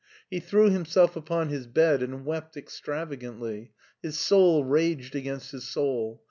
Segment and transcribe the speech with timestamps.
[0.31, 3.71] He threw himself upon his bed and wept extravagantly.
[4.01, 6.19] His soul raged against his soul.